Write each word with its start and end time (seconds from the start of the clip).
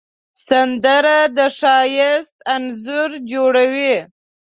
سندره 0.47 1.17
د 1.37 1.39
ښایست 1.57 2.35
انځور 2.53 3.11
جوړوي 3.31 3.95